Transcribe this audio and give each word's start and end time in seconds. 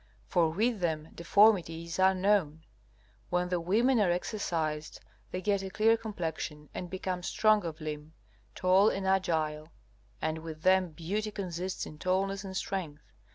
For 0.25 0.49
with 0.49 0.79
them 0.79 1.09
deformity 1.13 1.85
is 1.85 1.99
unknown. 1.99 2.63
When 3.29 3.49
the 3.49 3.59
women 3.59 3.99
are 3.99 4.09
exercised 4.09 4.99
they 5.29 5.41
get 5.43 5.61
a 5.61 5.69
clear 5.69 5.95
complexion, 5.95 6.69
and 6.73 6.89
become 6.89 7.21
strong 7.21 7.63
of 7.65 7.79
limb, 7.79 8.13
tall 8.55 8.89
and 8.89 9.05
agile, 9.05 9.67
and 10.19 10.39
with 10.39 10.63
them 10.63 10.89
beauty 10.89 11.29
consists 11.29 11.85
in 11.85 11.99
tallness 11.99 12.43
and 12.43 12.57
strength. 12.57 13.03